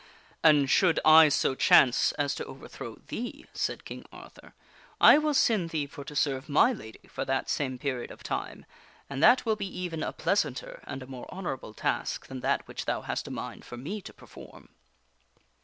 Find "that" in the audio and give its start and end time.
7.23-7.51, 9.21-9.45, 12.39-12.67